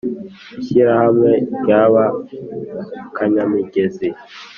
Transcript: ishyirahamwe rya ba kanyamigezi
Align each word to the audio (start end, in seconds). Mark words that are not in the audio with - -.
ishyirahamwe 0.61 1.31
rya 1.59 1.81
ba 1.93 2.05
kanyamigezi 3.15 4.07